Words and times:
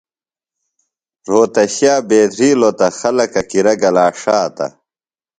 رھوتشیہ 1.27 1.95
بیدھرِلوۡ 2.07 2.73
تہ 2.77 2.87
خلکہ 2.99 3.41
کِرہ 3.49 3.73
گلا 3.81 4.05
ݜاتہ۔ 4.21 4.67